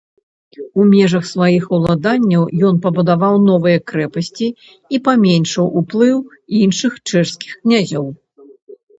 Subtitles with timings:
[0.83, 4.47] У межаў сваіх уладанняў ён пабудаваў новыя крэпасці
[4.97, 6.17] і паменшыў уплыў
[6.63, 8.05] іншых чэшскіх князёў.